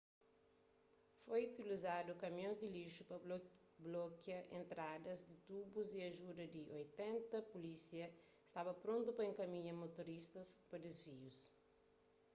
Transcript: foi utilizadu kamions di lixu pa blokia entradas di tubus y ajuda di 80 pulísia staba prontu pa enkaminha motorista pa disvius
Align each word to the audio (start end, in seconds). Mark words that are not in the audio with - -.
foi 1.23 1.41
utilizadu 1.49 2.11
kamions 2.23 2.57
di 2.59 2.67
lixu 2.77 3.01
pa 3.09 3.17
blokia 3.85 4.39
entradas 4.59 5.19
di 5.29 5.35
tubus 5.47 5.89
y 5.97 5.99
ajuda 6.09 6.43
di 6.55 6.61
80 6.79 7.51
pulísia 7.51 8.05
staba 8.51 8.73
prontu 8.83 9.09
pa 9.13 9.23
enkaminha 9.31 9.73
motorista 9.83 10.39
pa 10.69 10.75
disvius 10.85 11.37